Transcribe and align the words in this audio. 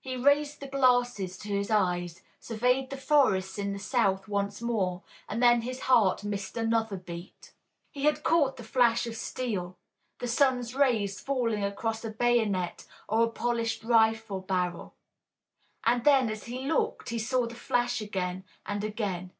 He 0.00 0.16
raised 0.16 0.60
the 0.60 0.66
glasses 0.66 1.36
to 1.36 1.48
his 1.50 1.70
eyes, 1.70 2.22
surveyed 2.40 2.88
the 2.88 2.96
forests 2.96 3.58
in 3.58 3.74
the 3.74 3.78
South 3.78 4.26
once 4.28 4.62
more, 4.62 5.02
and 5.28 5.42
then 5.42 5.60
his 5.60 5.80
heart 5.80 6.24
missed 6.24 6.56
another 6.56 6.96
beat. 6.96 7.52
He 7.90 8.04
had 8.04 8.22
caught 8.22 8.56
the 8.56 8.62
flash 8.64 9.06
of 9.06 9.14
steel, 9.14 9.76
the 10.20 10.26
sun's 10.26 10.74
rays 10.74 11.20
falling 11.20 11.62
across 11.62 12.02
a 12.02 12.08
bayonet 12.10 12.86
or 13.10 13.24
a 13.24 13.28
polished 13.30 13.84
rifle 13.84 14.40
barrel. 14.40 14.94
And 15.84 16.02
then 16.02 16.30
as 16.30 16.44
he 16.44 16.66
looked 16.66 17.10
he 17.10 17.18
saw 17.18 17.46
the 17.46 17.54
flash 17.54 18.00
again 18.00 18.44
and 18.64 18.82
again. 18.84 19.32